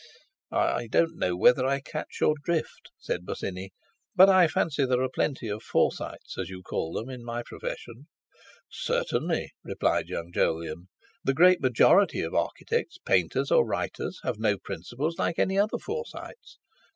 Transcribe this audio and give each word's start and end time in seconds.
"I 0.51 0.87
don't 0.87 1.19
know 1.19 1.37
whether 1.37 1.63
I 1.63 1.79
catch 1.79 2.21
your 2.21 2.33
drift," 2.43 2.89
said 2.97 3.23
Bosinney, 3.23 3.69
"but 4.15 4.29
I 4.29 4.47
fancy 4.47 4.83
there 4.83 5.03
are 5.03 5.09
plenty 5.13 5.47
of 5.47 5.61
Forsytes, 5.61 6.39
as 6.39 6.49
you 6.49 6.63
call 6.63 6.93
them, 6.93 7.07
in 7.07 7.23
my 7.23 7.43
profession." 7.45 8.07
"Certainly," 8.67 9.51
replied 9.63 10.07
young 10.07 10.31
Jolyon. 10.33 10.87
"The 11.23 11.35
great 11.35 11.61
majority 11.61 12.21
of 12.21 12.33
architects, 12.33 12.97
painters, 13.05 13.51
or 13.51 13.63
writers 13.63 14.19
have 14.23 14.39
no 14.39 14.57
principles, 14.57 15.19
like 15.19 15.37
any 15.37 15.59
other 15.59 15.77
Forsytes. 15.77 16.57